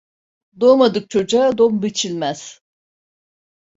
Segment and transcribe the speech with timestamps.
[0.59, 2.41] Doğmadık çocuğa don biçilmez.